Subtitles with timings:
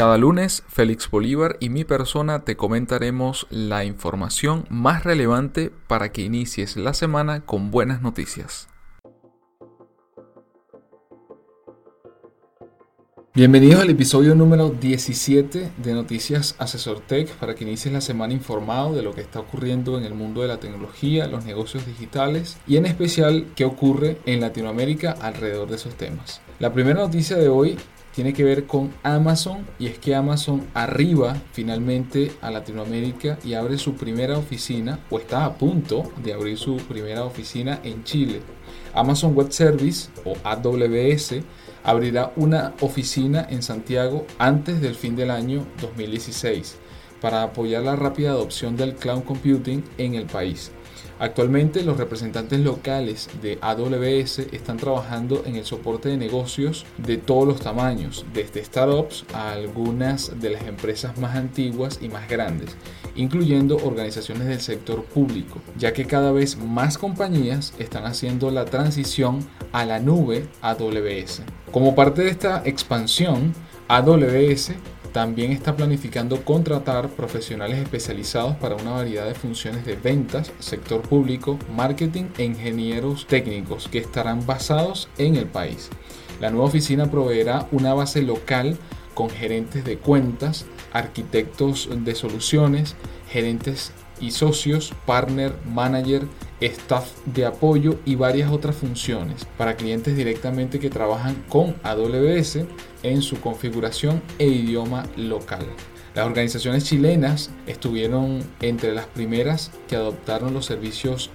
[0.00, 6.22] Cada lunes, Félix Bolívar y mi persona te comentaremos la información más relevante para que
[6.22, 8.66] inicies la semana con buenas noticias.
[13.34, 18.94] Bienvenidos al episodio número 17 de Noticias Asesor Tech para que inicies la semana informado
[18.94, 22.78] de lo que está ocurriendo en el mundo de la tecnología, los negocios digitales y
[22.78, 26.40] en especial qué ocurre en Latinoamérica alrededor de esos temas.
[26.58, 27.76] La primera noticia de hoy
[28.14, 33.78] tiene que ver con Amazon y es que Amazon arriba finalmente a Latinoamérica y abre
[33.78, 38.40] su primera oficina o está a punto de abrir su primera oficina en Chile.
[38.94, 41.42] Amazon Web Service o AWS
[41.84, 46.78] abrirá una oficina en Santiago antes del fin del año 2016
[47.20, 50.72] para apoyar la rápida adopción del cloud computing en el país.
[51.20, 57.46] Actualmente los representantes locales de AWS están trabajando en el soporte de negocios de todos
[57.46, 62.74] los tamaños, desde startups a algunas de las empresas más antiguas y más grandes,
[63.16, 69.40] incluyendo organizaciones del sector público, ya que cada vez más compañías están haciendo la transición
[69.72, 71.42] a la nube AWS.
[71.70, 73.52] Como parte de esta expansión,
[73.88, 74.72] AWS
[75.12, 81.58] también está planificando contratar profesionales especializados para una variedad de funciones de ventas, sector público,
[81.74, 85.90] marketing e ingenieros técnicos que estarán basados en el país.
[86.40, 88.78] La nueva oficina proveerá una base local
[89.14, 92.96] con gerentes de cuentas, arquitectos de soluciones,
[93.28, 96.22] gerentes y socios, partner, manager,
[96.60, 102.60] staff de apoyo y varias otras funciones para clientes directamente que trabajan con AWS
[103.02, 105.66] en su configuración e idioma local.
[106.14, 111.30] Las organizaciones chilenas estuvieron entre las primeras que adoptaron los servicios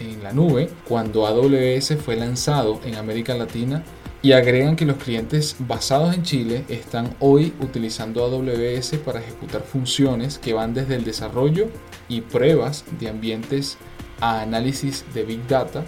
[0.00, 3.84] en la nube cuando AWS fue lanzado en América Latina
[4.22, 10.38] y agregan que los clientes basados en Chile están hoy utilizando AWS para ejecutar funciones
[10.38, 11.68] que van desde el desarrollo
[12.08, 13.76] y pruebas de ambientes
[14.24, 15.84] a análisis de Big Data,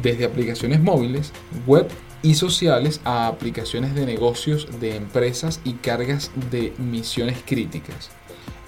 [0.00, 1.32] desde aplicaciones móviles,
[1.66, 1.88] web
[2.22, 8.10] y sociales a aplicaciones de negocios de empresas y cargas de misiones críticas.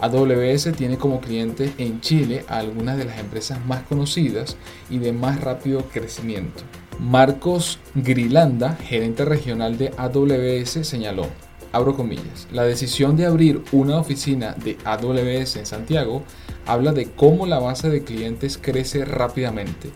[0.00, 4.56] AWS tiene como cliente en Chile a algunas de las empresas más conocidas
[4.90, 6.64] y de más rápido crecimiento.
[6.98, 11.28] Marcos Grilanda, gerente regional de AWS, señaló,
[11.70, 16.24] abro comillas, la decisión de abrir una oficina de AWS en Santiago
[16.68, 19.90] habla de cómo la base de clientes crece rápidamente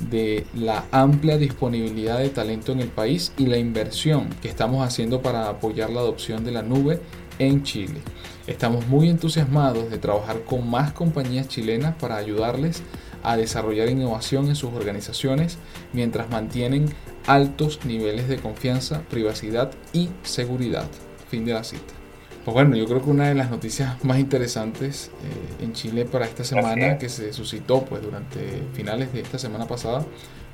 [0.00, 5.22] de la amplia disponibilidad de talento en el país y la inversión que estamos haciendo
[5.22, 7.00] para apoyar la adopción de la nube
[7.38, 8.00] en Chile.
[8.46, 12.82] Estamos muy entusiasmados de trabajar con más compañías chilenas para ayudarles
[13.22, 15.58] a desarrollar innovación en sus organizaciones
[15.92, 16.86] mientras mantienen
[17.26, 20.88] altos niveles de confianza, privacidad y seguridad.
[21.28, 22.05] Fin de la cita.
[22.46, 26.26] Pues bueno, yo creo que una de las noticias más interesantes eh, en Chile para
[26.26, 30.06] esta semana que se suscitó pues durante finales de esta semana pasada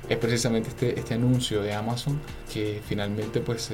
[0.09, 2.19] es precisamente este, este anuncio de Amazon
[2.51, 3.69] que finalmente pues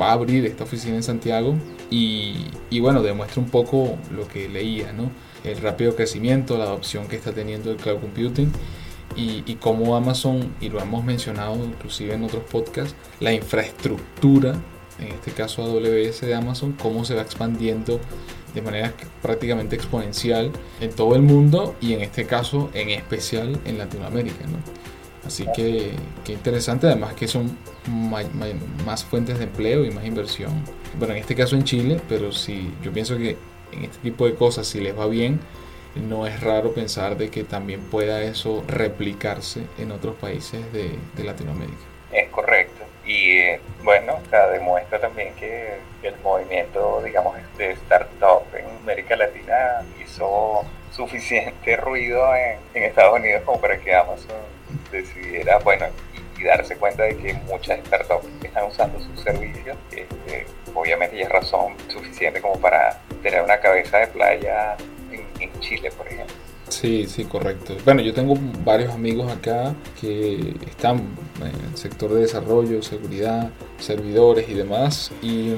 [0.00, 1.56] va a abrir esta oficina en Santiago
[1.90, 2.36] y,
[2.70, 5.10] y, bueno, demuestra un poco lo que leía, ¿no?
[5.42, 8.52] El rápido crecimiento, la adopción que está teniendo el cloud computing
[9.16, 14.54] y, y cómo Amazon, y lo hemos mencionado inclusive en otros podcasts, la infraestructura
[15.00, 18.00] en este caso AWS de Amazon, cómo se va expandiendo
[18.54, 20.50] de manera prácticamente exponencial
[20.80, 24.44] en todo el mundo y en este caso en especial en Latinoamérica.
[24.46, 24.58] ¿no?
[25.24, 25.92] Así que,
[26.24, 27.56] qué interesante, además que son
[28.84, 30.52] más fuentes de empleo y más inversión.
[30.98, 33.36] Bueno, en este caso en Chile, pero si yo pienso que
[33.72, 35.40] en este tipo de cosas, si les va bien,
[36.08, 41.78] no es raro pensar de que también pueda eso replicarse en otros países de Latinoamérica.
[42.12, 42.69] Es correcto.
[43.12, 43.42] Y
[43.82, 44.20] bueno,
[44.52, 52.60] demuestra también que el movimiento, digamos, de startup en América Latina hizo suficiente ruido en,
[52.84, 54.38] Estados Unidos como para que Amazon
[54.92, 55.86] decidiera, bueno,
[56.38, 59.76] y, darse cuenta de que muchas startups están usando sus servicios.
[59.90, 64.76] Este, obviamente ya es razón suficiente como para tener una cabeza de playa
[65.10, 66.49] en Chile, por ejemplo.
[66.70, 67.76] Sí, sí, correcto.
[67.84, 68.34] Bueno, yo tengo
[68.64, 70.98] varios amigos acá que están
[71.40, 75.10] en el sector de desarrollo, seguridad, servidores y demás.
[75.20, 75.54] Y,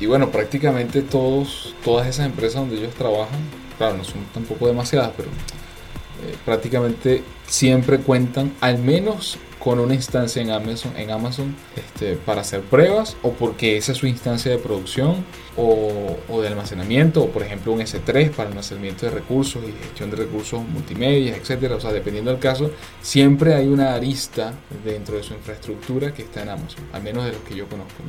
[0.00, 3.38] y bueno, prácticamente todos, todas esas empresas donde ellos trabajan,
[3.78, 10.42] claro, no son tampoco demasiadas, pero eh, prácticamente siempre cuentan al menos con una instancia
[10.42, 14.58] en Amazon, en Amazon este, para hacer pruebas o porque esa es su instancia de
[14.58, 15.24] producción
[15.56, 20.16] o, de almacenamiento o por ejemplo un S3 para almacenamiento de recursos y gestión de
[20.16, 21.76] recursos multimedia, etcétera.
[21.76, 24.52] O sea, dependiendo del caso, siempre hay una arista
[24.84, 28.02] dentro de su infraestructura que está en Amazon, al menos de los que yo conozco.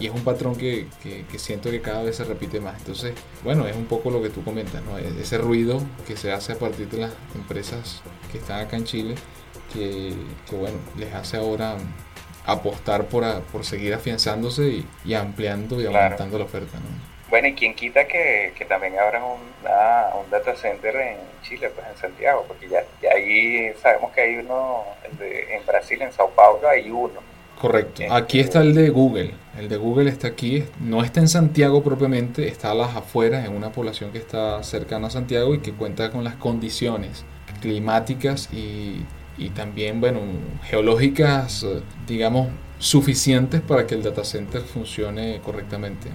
[0.00, 2.76] Y es un patrón que, que, siento que cada vez se repite más.
[2.78, 3.14] Entonces,
[3.44, 4.98] bueno, es un poco lo que tú comentas, ¿no?
[4.98, 8.00] E-, ese ruido que se hace a partir de las empresas
[8.32, 9.14] que están acá en Chile
[9.72, 10.12] que,
[10.52, 11.76] bueno, les hace ahora
[12.46, 16.78] apostar por, por seguir afianzándose y, ampliando y aumentando la oferta.
[17.28, 21.96] Bueno, y quién quita que, también abran un, un data center en Chile, pues en
[21.96, 22.84] Santiago, porque ya,
[23.14, 24.84] ahí sabemos que hay uno,
[25.20, 27.20] en Brasil, en Sao Paulo, hay uno.
[27.60, 28.04] Correcto.
[28.10, 29.34] Aquí está el de Google.
[29.58, 30.64] El de Google está aquí.
[30.80, 35.08] No está en Santiago propiamente, está a las afueras, en una población que está cercana
[35.08, 37.24] a Santiago y que cuenta con las condiciones
[37.60, 39.04] climáticas y
[39.38, 40.20] y también, bueno,
[40.64, 42.48] geológicas, eh, digamos,
[42.78, 46.08] suficientes para que el data center funcione correctamente.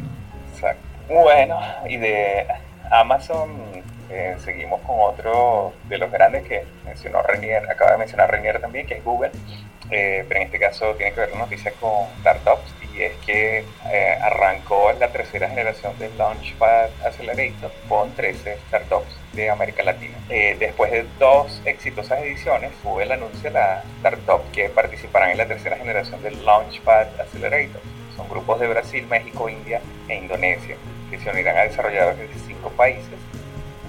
[0.54, 0.84] Exacto.
[1.10, 2.46] Bueno, y de
[2.92, 3.50] Amazon
[4.10, 8.86] eh, seguimos con otro de los grandes que mencionó Renier, acaba de mencionar Renier también,
[8.86, 9.32] que es Google,
[9.90, 13.66] eh, pero en este caso tiene que ver noticias con startups y es que
[14.22, 20.18] arrancó la tercera generación del Launchpad Accelerator con 13 startups de América Latina.
[20.30, 25.76] Eh, después de dos exitosas ediciones, Google anuncia la startup que participarán en la tercera
[25.76, 27.82] generación del Launchpad Accelerator.
[28.16, 30.78] Son grupos de Brasil, México, India e Indonesia
[31.10, 33.20] que se unirán a desarrolladores de cinco países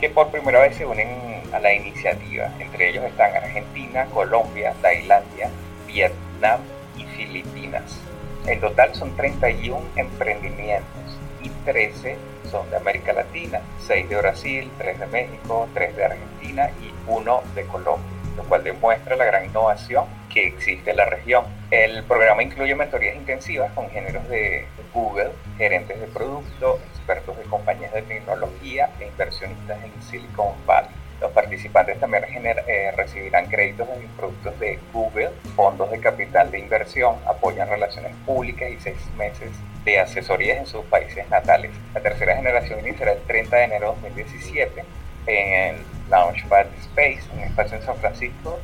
[0.01, 2.51] que por primera vez se unen a la iniciativa.
[2.59, 5.51] Entre ellos están Argentina, Colombia, Tailandia,
[5.87, 6.61] Vietnam
[6.99, 8.01] y Filipinas.
[8.46, 12.17] En total son 31 emprendimientos y 13
[12.50, 17.43] son de América Latina, 6 de Brasil, 3 de México, 3 de Argentina y 1
[17.55, 18.06] de Colombia,
[18.37, 21.44] lo cual demuestra la gran innovación que existe en la región.
[21.70, 27.93] El programa incluye mentorías intensivas con géneros de Google, gerentes de producto, expertos de compañías
[27.94, 30.83] de tecnología e inversionistas en Silicon Valley.
[31.20, 37.16] Los participantes también eh, recibirán créditos en productos de Google, fondos de capital de inversión,
[37.26, 39.50] apoyan relaciones públicas y seis meses
[39.84, 41.70] de asesorías en sus países natales.
[41.94, 44.84] La tercera generación iniciará el 30 de enero de 2017
[45.26, 45.76] en el
[46.11, 48.58] Launchpad Space, un espacio en San Francisco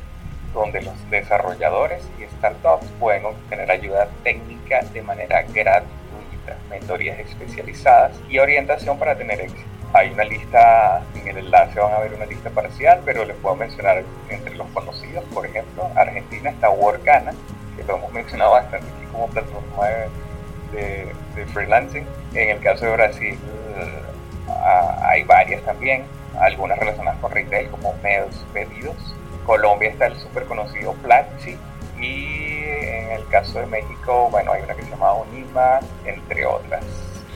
[0.53, 8.39] donde los desarrolladores y startups pueden obtener ayuda técnica de manera gratuita, mentorías especializadas y
[8.39, 9.69] orientación para tener éxito.
[9.93, 13.55] Hay una lista, en el enlace van a ver una lista parcial, pero les puedo
[13.55, 17.33] mencionar entre los conocidos, por ejemplo, Argentina está Workana,
[17.75, 19.87] que lo hemos mencionado bastante aquí como plataforma
[20.71, 21.11] de,
[21.53, 22.05] freelancing.
[22.33, 23.37] En el caso de Brasil
[25.03, 26.05] hay varias también,
[26.39, 28.95] algunas relacionadas con retail como medios pedidos.
[29.45, 31.57] Colombia está el súper conocido Platzi
[31.99, 36.83] y en el caso de México, bueno, hay una que se llama Unima, entre otras.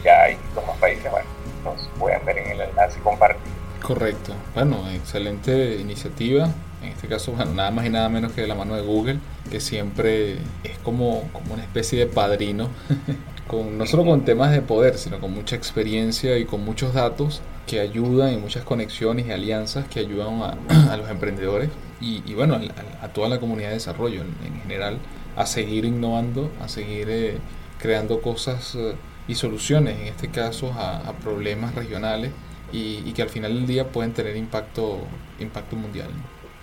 [0.03, 1.27] Ya hay dos más países, bueno,
[1.65, 3.55] los pueden ver en el enlace compartido.
[3.81, 4.33] Correcto.
[4.53, 6.49] Bueno, excelente iniciativa.
[6.81, 9.19] En este caso, bueno, nada más y nada menos que de la mano de Google,
[9.51, 12.69] que siempre es como, como una especie de padrino,
[13.47, 17.41] con, no solo con temas de poder, sino con mucha experiencia y con muchos datos
[17.67, 21.69] que ayudan y muchas conexiones y alianzas que ayudan a, los emprendedores
[22.01, 22.59] y, bueno,
[23.01, 24.97] a, toda la comunidad de desarrollo en, general
[25.35, 27.37] a seguir innovando, a seguir eh,
[27.79, 28.75] creando cosas.
[28.75, 28.95] Eh,
[29.27, 32.31] y soluciones, en este caso, a, problemas regionales
[32.71, 34.99] y, que al final del día pueden tener impacto,
[35.39, 36.09] impacto mundial.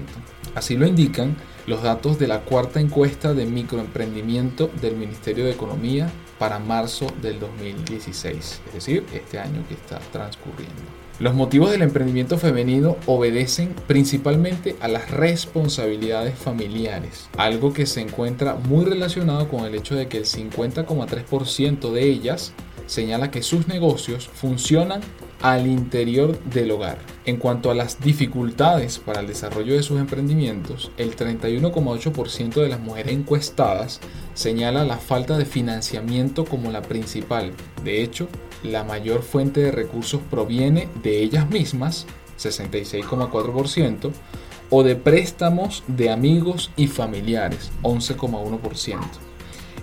[0.55, 6.09] Así lo indican los datos de la cuarta encuesta de microemprendimiento del Ministerio de Economía
[6.37, 11.02] para marzo del 2016, es decir, este año que está transcurriendo.
[11.19, 18.55] Los motivos del emprendimiento femenino obedecen principalmente a las responsabilidades familiares, algo que se encuentra
[18.55, 22.53] muy relacionado con el hecho de que el 50,3% de ellas
[22.85, 25.01] señala que sus negocios funcionan
[25.41, 26.97] al interior del hogar.
[27.25, 32.79] En cuanto a las dificultades para el desarrollo de sus emprendimientos, el 31,8% de las
[32.79, 33.99] mujeres encuestadas
[34.33, 37.51] señala la falta de financiamiento como la principal.
[37.83, 38.29] De hecho,
[38.63, 42.07] la mayor fuente de recursos proviene de ellas mismas,
[42.39, 44.11] 66,4%,
[44.69, 48.99] o de préstamos de amigos y familiares, 11,1%.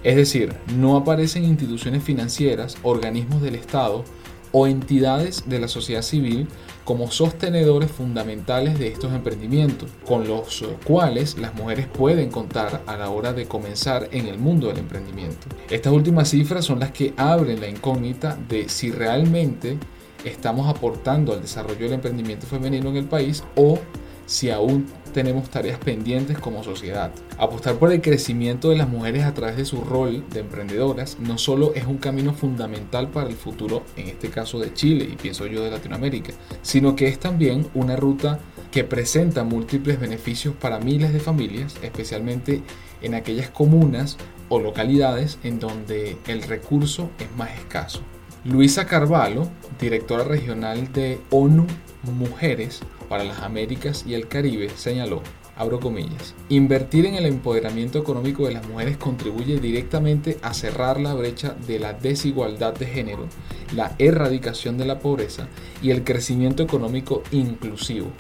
[0.02, 4.04] Es decir, no aparecen instituciones financieras, organismos del Estado
[4.52, 6.48] o entidades de la sociedad civil
[6.84, 13.10] como sostenedores fundamentales de estos emprendimientos, con los cuales las mujeres pueden contar a la
[13.10, 15.46] hora de comenzar en el mundo del emprendimiento.
[15.68, 19.78] Estas últimas cifras son las que abren la incógnita de si realmente
[20.24, 23.78] estamos aportando al desarrollo del emprendimiento femenino en el país o
[24.26, 27.10] si aún tenemos tareas pendientes como sociedad.
[27.38, 31.38] Apostar por el crecimiento de las mujeres a través de su rol de emprendedoras no
[31.38, 35.46] solo es un camino fundamental para el futuro, en este caso de Chile y pienso
[35.46, 38.40] yo de Latinoamérica, sino que es también una ruta
[38.70, 42.62] que presenta múltiples beneficios para miles de familias, especialmente
[43.02, 44.16] en aquellas comunas
[44.48, 48.02] o localidades en donde el recurso es más escaso.
[48.44, 49.48] Luisa Carvalho,
[49.78, 51.66] directora regional de ONU
[52.02, 55.20] Mujeres, para las Américas y el Caribe, señaló,
[55.56, 61.12] abro comillas, invertir en el empoderamiento económico de las mujeres contribuye directamente a cerrar la
[61.14, 63.26] brecha de la desigualdad de género,
[63.74, 65.48] la erradicación de la pobreza
[65.82, 68.12] y el crecimiento económico inclusivo.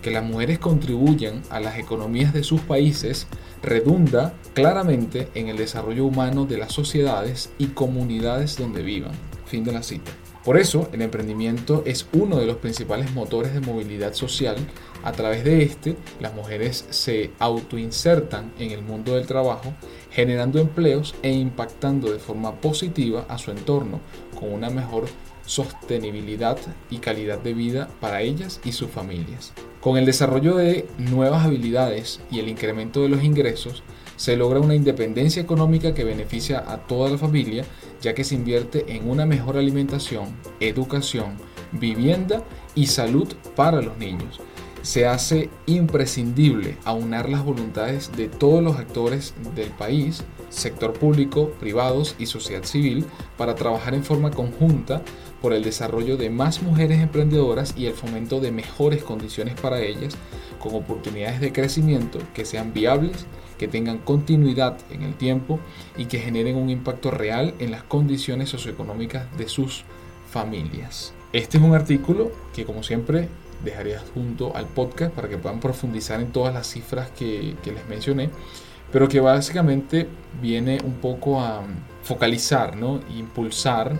[0.00, 3.26] Que las mujeres contribuyan a las economías de sus países
[3.62, 9.12] redunda claramente en el desarrollo humano de las sociedades y comunidades donde vivan.
[9.44, 10.10] Fin de la cita.
[10.48, 14.56] Por eso, el emprendimiento es uno de los principales motores de movilidad social.
[15.04, 19.74] A través de este, las mujeres se autoinsertan en el mundo del trabajo,
[20.10, 24.00] generando empleos e impactando de forma positiva a su entorno
[24.40, 25.04] con una mejor
[25.44, 26.56] sostenibilidad
[26.88, 29.52] y calidad de vida para ellas y sus familias.
[29.82, 33.82] Con el desarrollo de nuevas habilidades y el incremento de los ingresos,
[34.18, 37.64] se logra una independencia económica que beneficia a toda la familia,
[38.02, 41.36] ya que se invierte en una mejor alimentación, educación,
[41.70, 42.42] vivienda
[42.74, 44.40] y salud para los niños.
[44.82, 52.16] Se hace imprescindible aunar las voluntades de todos los actores del país, sector público, privados
[52.18, 53.04] y sociedad civil,
[53.36, 55.02] para trabajar en forma conjunta
[55.40, 60.16] por el desarrollo de más mujeres emprendedoras y el fomento de mejores condiciones para ellas,
[60.58, 63.26] con oportunidades de crecimiento que sean viables
[63.58, 65.58] que tengan continuidad en el tiempo
[65.98, 69.84] y que generen un impacto real en las condiciones socioeconómicas de sus
[70.30, 71.12] familias.
[71.32, 73.28] Este es un artículo que como siempre
[73.62, 78.30] dejaré junto al podcast para que puedan profundizar en todas las cifras que, les mencioné,
[78.92, 80.06] pero que básicamente
[80.40, 81.62] viene un poco a
[82.04, 83.00] focalizar, ¿no?
[83.14, 83.98] impulsar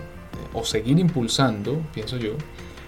[0.53, 2.33] o seguir impulsando, pienso yo,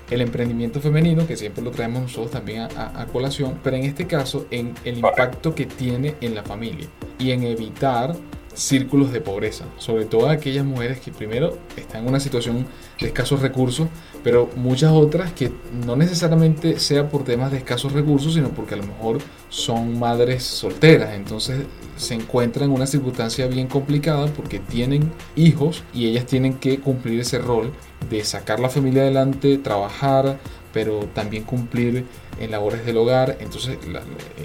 [0.09, 4.45] el emprendimiento femenino, que siempre lo traemos nosotros también a, colación, pero en este caso
[4.51, 8.15] en el impacto que tiene en la familia y en evitar
[8.53, 12.67] círculos de pobreza, sobre todo aquellas mujeres que primero están en una situación
[12.99, 13.87] de escasos recursos,
[14.23, 15.51] pero muchas otras que
[15.85, 20.43] no necesariamente sea por temas de escasos recursos, sino porque a lo mejor son madres
[20.43, 21.61] solteras, entonces
[21.95, 27.19] se encuentran en una circunstancia bien complicada porque tienen hijos y ellas tienen que cumplir
[27.19, 27.71] ese rol
[28.09, 30.39] de sacar la familia adelante, trabajar,
[30.73, 32.05] pero también cumplir
[32.39, 33.37] en labores del hogar.
[33.39, 33.77] Entonces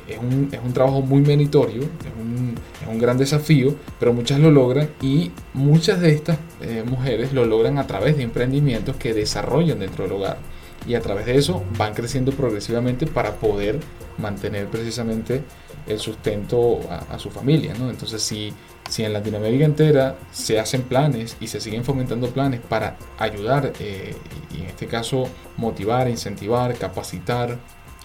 [0.09, 4.41] es, un, es, un, trabajo muy meritorio, es un, es un, gran desafío, pero muchas
[4.41, 9.15] lo logran y muchas de estas eh, mujeres lo logran a través de emprendimientos que
[9.15, 10.39] desarrollan dentro del hogar.
[10.87, 13.81] Y a través de eso van creciendo progresivamente para poder
[14.19, 15.43] mantener precisamente
[15.87, 17.75] el sustento a, su familia.
[17.79, 17.91] ¿no?
[17.91, 18.53] Entonces si
[18.89, 24.15] si en Latinoamérica entera se hacen planes y se siguen fomentando planes para ayudar eh,
[24.55, 27.59] y en este caso motivar, incentivar, capacitar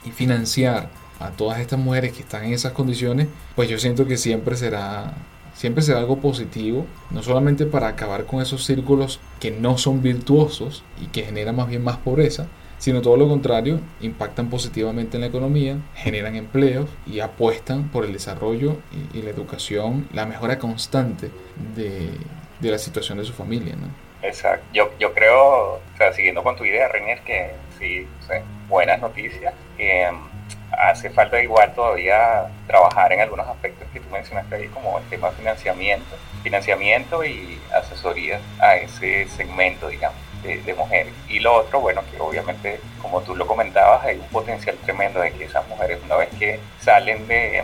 [0.06, 4.18] y financiar a todas estas mujeres que están en esas condiciones, pues yo siento que
[4.18, 5.14] siempre será
[5.54, 10.84] siempre será algo positivo, no solamente para acabar con esos círculos que no son virtuosos
[11.00, 12.48] y que generan más bien más pobreza,
[12.82, 18.12] sino todo lo contrario, impactan positivamente en la economía, generan empleos y apuestan por el
[18.12, 18.78] desarrollo
[19.14, 21.30] y, la educación, la mejora constante
[21.76, 22.10] de,
[22.60, 23.76] la situación de su familia.
[23.76, 23.88] ¿no?
[24.28, 24.66] Exacto.
[24.74, 25.80] Yo, yo creo, o
[26.16, 28.08] siguiendo con tu idea, René, que sí,
[28.68, 29.54] buenas noticias.
[29.78, 30.18] Em,
[30.72, 35.30] hace falta igual todavía trabajar en algunos aspectos que tú mencionaste ahí, como el tema
[35.30, 41.14] de financiamiento, financiamiento y asesoría a ese segmento, digamos de, mujeres.
[41.30, 45.32] Y lo otro, bueno, que obviamente, como tú lo comentabas, hay un potencial tremendo de
[45.32, 47.64] que esas mujeres, una vez que salen de,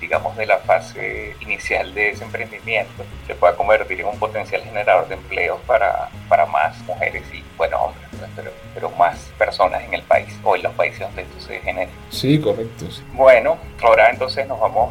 [0.00, 5.08] digamos, de la fase inicial de ese emprendimiento, se pueda convertir en un potencial generador
[5.08, 10.02] de empleos para, para más mujeres y, bueno, hombres, pero, pero más personas en el
[10.02, 11.90] país o en los países donde esto se genera.
[12.10, 12.86] Sí, correcto.
[13.12, 14.90] Bueno, ahora entonces nos vamos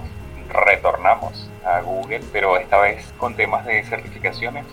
[0.81, 4.65] retornamos a Google, pero esta vez con temas de certificaciones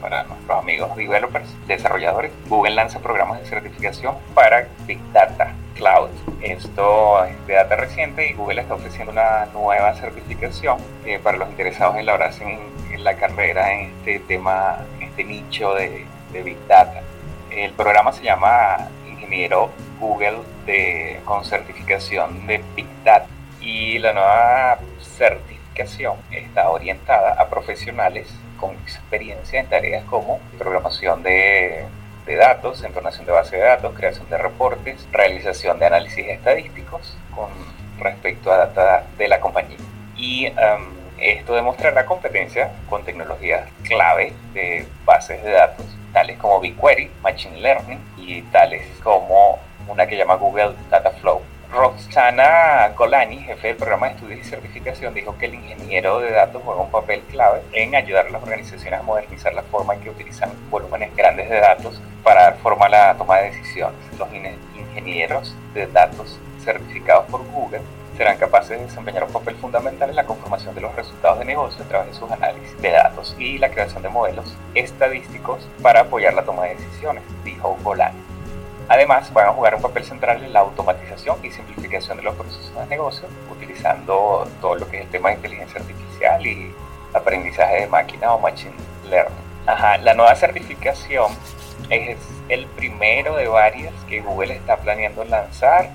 [0.00, 2.32] para nuestros amigos developers, desarrolladores.
[2.48, 6.10] Google lanza programas de certificación para Big Data, Cloud,
[6.42, 11.48] Esto es de data reciente y Google está ofreciendo una nueva certificación eh, para los
[11.50, 12.58] interesados en labrarse en,
[12.92, 17.00] en, la carrera en este tema, en este nicho de, de Big Data.
[17.52, 23.28] El programa se llama Ingeniero Google de, con certificación de Big Data
[23.68, 28.26] y la nueva certificación está orientada a profesionales
[28.58, 31.84] con experiencia en tareas como programación de,
[32.24, 37.50] de datos, entonación de base de datos, creación de reportes, realización de análisis estadísticos con
[37.98, 39.76] respecto a data de la compañía.
[40.16, 45.84] Y um, esto demostrará competencia con tecnologías clave de bases de datos,
[46.14, 51.42] tales como BigQuery, Machine Learning y tales como una que llama Google Data Flow.
[51.70, 56.62] Roxana Golani, jefe del programa de estudios y certificación, dijo que el ingeniero de datos
[56.64, 60.10] juega un papel clave en ayudar a las organizaciones a modernizar la forma en que
[60.10, 63.98] utilizan volúmenes grandes de datos para dar forma a la toma de decisiones.
[64.18, 67.82] Los ingenieros de datos certificados por Google
[68.16, 71.84] serán capaces de desempeñar un papel fundamental en la conformación de los resultados de negocio
[71.84, 76.32] a través de sus análisis de datos y la creación de modelos estadísticos para apoyar
[76.32, 78.37] la toma de decisiones, dijo Golani.
[78.88, 82.74] Además, van a jugar un papel central en la automatización y simplificación de los procesos
[82.74, 86.74] de negocio, utilizando todo lo que es el tema de inteligencia artificial y
[87.12, 88.74] aprendizaje de máquina o machine
[89.08, 89.36] learning.
[89.66, 91.32] Ajá, la nueva certificación
[91.90, 92.18] es
[92.48, 95.90] el primero de varias que Google está planeando lanzar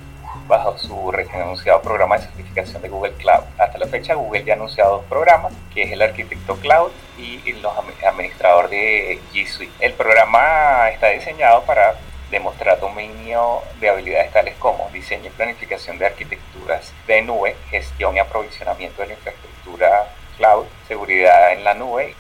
[0.48, 3.44] bajo su recién anunciado programa de certificación de Google Cloud.
[3.58, 7.42] Hasta la fecha Google ya ha anunciado dos programas, que es el Arquitecto Cloud y
[7.50, 7.66] el
[8.06, 9.74] administrador de G Suite.
[9.80, 11.96] El programa está diseñado para
[12.34, 18.20] demostrar dominio de habilidades tales como diseño y planificación de arquitecturas de nube, gestión y
[18.20, 22.16] aprovisionamiento de la infraestructura cloud, seguridad en la nube.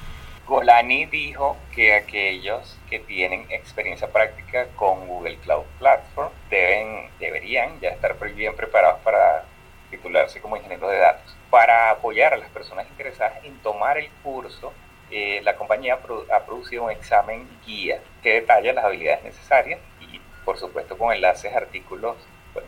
[0.46, 7.90] Golani dijo que aquellos que tienen experiencia práctica con Google Cloud Platform deben, deberían ya
[7.90, 9.46] estar bien preparados para
[9.90, 11.36] titularse como ingeniero de datos.
[11.50, 14.74] Para apoyar a las personas interesadas en tomar el curso,
[15.10, 16.00] eh, la compañía
[16.32, 19.80] ha producido un examen guía que detalla las habilidades necesarias
[20.46, 22.18] por supuesto con enlaces, artículos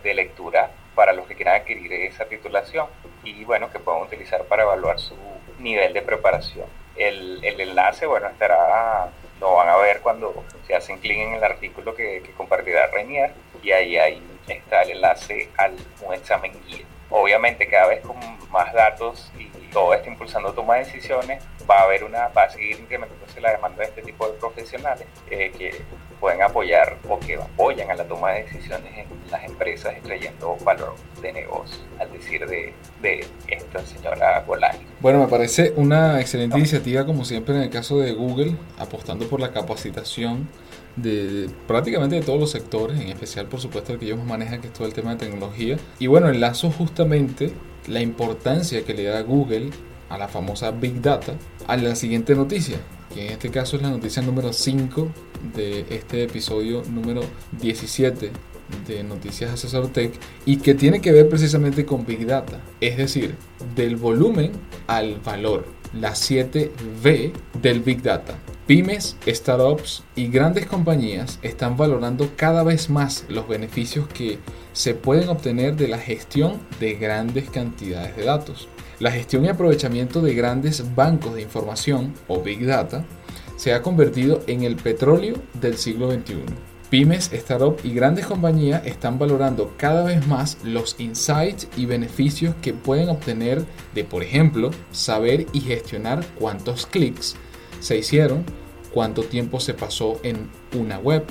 [0.03, 2.87] de lectura para los que quieran adquirir esa titulación
[3.23, 5.15] y bueno, que puedan utilizar para evaluar su
[5.59, 6.67] nivel de preparación.
[6.95, 9.09] El, el enlace, bueno, estará,
[9.39, 10.33] lo van a ver cuando
[10.65, 14.91] se hacen clic en el artículo que, que compartirá Reinier y ahí, ahí está el
[14.91, 16.85] enlace al un examen guía.
[17.09, 18.17] Obviamente cada vez con
[18.49, 22.49] más datos y todo está impulsando toma de decisiones, va a haber una, va a
[22.49, 25.81] seguir incrementándose la demanda de este tipo de profesionales eh, que
[26.25, 30.95] pueden apoyar o que apoyan a la toma de decisiones en las empresas extrayendo valor
[31.21, 34.79] de negocio, al decir de, de esta señora Golani.
[35.01, 39.39] Bueno, me parece una excelente iniciativa, como siempre en el caso de Google, apostando por
[39.39, 40.49] la capacitación
[40.95, 44.67] de, prácticamente de todos los sectores, en especial por supuesto el que ellos manejan, que
[44.69, 45.77] es todo el tema de tecnología.
[45.99, 47.53] Y bueno, enlazo justamente
[47.85, 49.69] la importancia que le da Google
[50.09, 51.33] a la famosa Big Data
[51.67, 52.79] a la siguiente noticia,
[53.15, 55.07] que en este caso es la noticia número 5
[55.55, 57.21] de este episodio número
[57.61, 58.29] 17
[58.87, 60.11] de Noticias Asesor Tech
[60.45, 63.35] y que tiene que ver precisamente con Big Data, es decir,
[63.73, 64.51] del volumen
[64.87, 68.35] al valor, la 7V del Big Data.
[68.67, 74.39] Pymes, startups y grandes compañías están valorando cada vez más los beneficios que
[74.73, 78.67] se pueden obtener de la gestión de grandes cantidades de datos.
[78.99, 83.03] La gestión y aprovechamiento de grandes bancos de información o Big Data
[83.57, 86.45] se ha convertido en el petróleo del siglo XXI.
[86.89, 92.73] Pymes, startups y grandes compañías están valorando cada vez más los insights y beneficios que
[92.73, 97.35] pueden obtener de, por ejemplo, saber y gestionar cuántos clics
[97.81, 98.45] se hicieron,
[98.93, 101.25] cuánto tiempo se pasó en una web,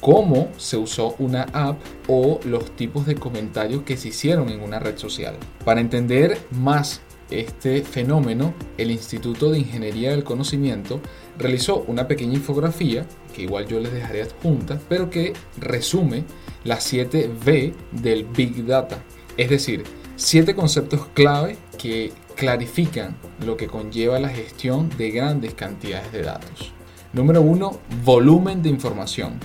[0.00, 4.78] cómo se usó una app o los tipos de comentarios que se hicieron en una
[4.78, 5.36] red social.
[5.64, 11.00] Para entender más este fenómeno, el Instituto de Ingeniería del Conocimiento
[11.38, 16.24] realizó una pequeña infografía, que igual yo les dejaré adjunta, pero que resume
[16.64, 18.98] las 7 V del Big Data,
[19.36, 19.84] es decir,
[20.16, 26.72] 7 conceptos clave que clarifican lo que conlleva la gestión de grandes cantidades de datos.
[27.12, 27.80] Número 1.
[28.04, 29.38] Volumen de información.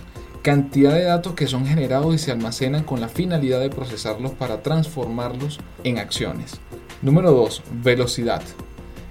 [0.44, 4.62] Cantidad de datos que son generados y se almacenan con la finalidad de procesarlos para
[4.62, 6.60] transformarlos en acciones.
[7.02, 7.64] Número 2.
[7.82, 8.42] Velocidad.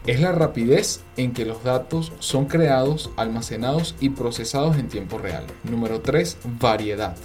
[0.06, 5.46] Es la rapidez en que los datos son creados, almacenados y procesados en tiempo real.
[5.64, 6.36] Número 3.
[6.60, 7.16] Variedad.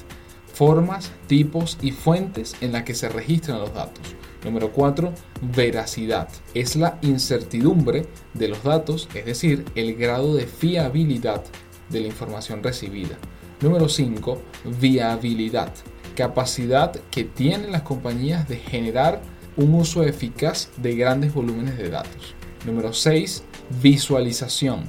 [0.54, 4.16] Formas, tipos y fuentes en las que se registran los datos.
[4.46, 5.12] Número 4,
[5.54, 6.30] veracidad.
[6.54, 11.44] Es la incertidumbre de los datos, es decir, el grado de fiabilidad
[11.90, 13.18] de la información recibida.
[13.60, 14.40] Número 5,
[14.80, 15.74] viabilidad.
[16.16, 19.20] capacidad que tienen las compañías de generar
[19.56, 22.36] un uso eficaz de grandes volúmenes de datos.
[22.68, 23.44] Número 6.
[23.82, 24.84] Visualización.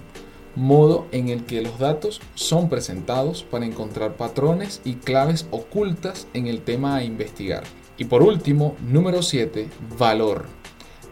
[0.55, 6.47] Modo en el que los datos son presentados para encontrar patrones y claves ocultas en
[6.47, 7.65] el tema a investigar.
[7.97, 9.67] Y por último, número 7.
[9.99, 10.45] Valor.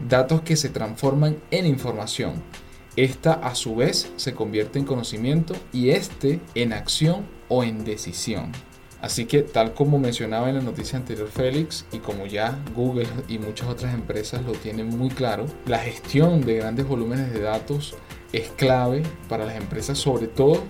[0.07, 2.43] Datos que se transforman en información.
[2.95, 8.51] Esta a su vez se convierte en conocimiento y este en acción o en decisión.
[9.01, 13.37] Así que tal como mencionaba en la noticia anterior Félix y como ya Google y
[13.37, 17.95] muchas otras empresas lo tienen muy claro, la gestión de grandes volúmenes de datos
[18.33, 20.63] es clave para las empresas, sobre todo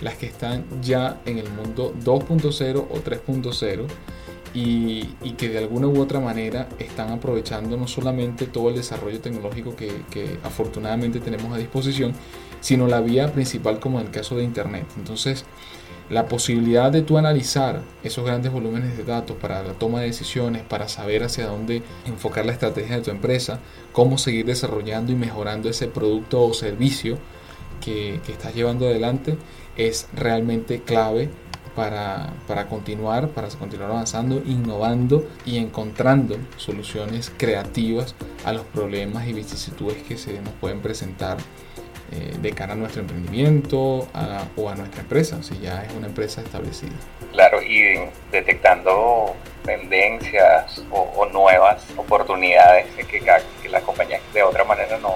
[0.00, 3.86] las que están ya en el mundo 2.0 o 3.0
[4.54, 5.04] y,
[5.36, 10.02] que de alguna u otra manera están aprovechando no solamente todo el desarrollo tecnológico que,
[10.10, 12.12] que afortunadamente tenemos a disposición,
[12.60, 14.86] sino la vía principal como en el caso de Internet.
[14.96, 15.44] Entonces,
[16.12, 20.62] la posibilidad de tú analizar esos grandes volúmenes de datos para la toma de decisiones,
[20.62, 23.60] para saber hacia dónde enfocar la estrategia de tu empresa,
[23.92, 27.16] cómo seguir desarrollando y mejorando ese producto o servicio
[27.80, 29.38] que, estás llevando adelante,
[29.76, 31.30] es realmente clave
[31.74, 39.32] para, para, continuar, para continuar avanzando, innovando y encontrando soluciones creativas a los problemas y
[39.32, 41.38] vicisitudes que se nos pueden presentar
[42.12, 44.06] eh, de cara a nuestro emprendimiento
[44.56, 46.92] o a nuestra empresa, si ya es una empresa establecida.
[47.32, 47.98] Claro, y
[48.30, 53.20] detectando tendencias o, nuevas oportunidades que,
[53.62, 55.12] que las compañías de otra manera no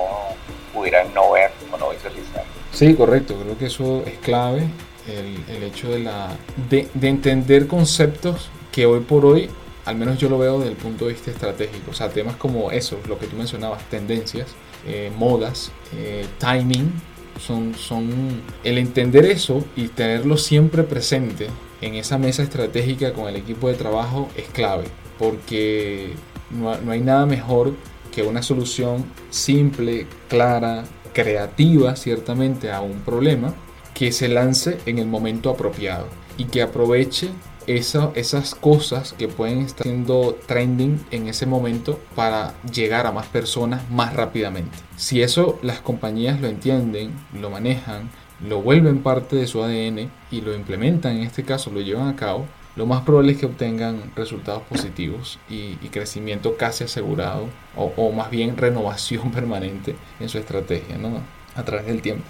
[0.72, 2.44] pudieran no ver o no visualizar.
[2.72, 4.62] Sí, correcto, creo que eso es clave,
[5.06, 6.28] el, el hecho de, la,
[6.70, 9.50] de, de entender conceptos que hoy por hoy
[9.86, 11.92] al menos yo lo veo desde el punto de vista estratégico.
[11.92, 14.48] O sea, temas como eso, lo que tú mencionabas, tendencias,
[14.86, 16.92] eh, modas, eh, timing,
[17.40, 21.48] son, son el entender eso y tenerlo siempre presente
[21.80, 24.84] en esa mesa estratégica con el equipo de trabajo es clave,
[25.18, 26.14] porque
[26.50, 27.74] no, no hay nada mejor
[28.10, 33.54] que una solución simple, clara, creativa ciertamente a un problema
[33.94, 37.30] que se lance en el momento apropiado y que aproveche
[37.66, 43.88] esas cosas que pueden estar siendo trending en ese momento para llegar a más personas
[43.90, 44.76] más rápidamente.
[44.96, 48.10] Si eso las compañías lo entienden, lo manejan,
[48.46, 52.16] lo vuelven parte de su ADN y lo implementan, en este caso lo llevan a
[52.16, 58.12] cabo, lo más probable es que obtengan resultados positivos y, crecimiento casi asegurado o, o,
[58.12, 61.22] más bien renovación permanente en su estrategia ¿no?
[61.54, 62.26] a través del tiempo.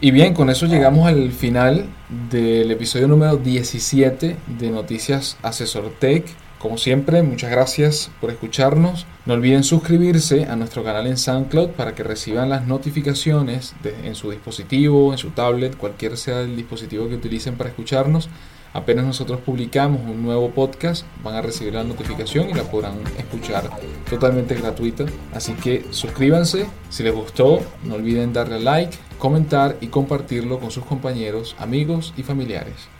[0.00, 1.86] Y bien, con eso llegamos al final
[2.30, 6.24] del episodio número 17 de Noticias Asesor Tech.
[6.60, 9.06] Como siempre, muchas gracias por escucharnos.
[9.26, 14.30] No olviden suscribirse a nuestro canal en SoundCloud para que reciban las notificaciones en su
[14.30, 18.28] dispositivo, en su tablet, cualquier sea el dispositivo que utilicen para escucharnos.
[18.74, 23.68] Apenas nosotros publicamos un nuevo podcast, van a recibir la notificación y la podrán escuchar
[24.08, 25.06] totalmente gratuita.
[25.34, 30.84] Así que suscríbanse, si les gustó, no olviden darle like, comentar y compartirlo con sus
[30.84, 32.88] compañeros, amigos y familiares.